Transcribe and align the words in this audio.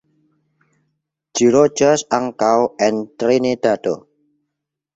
Ĝi 1.41 1.49
loĝas 1.57 2.05
ankaŭ 2.21 2.51
en 2.89 2.99
Trinidado. 3.21 3.97